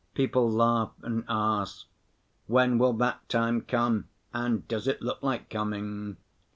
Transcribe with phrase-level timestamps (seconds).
[0.15, 1.85] People laugh and ask:
[2.47, 6.17] "When will that time come and does it look like coming?"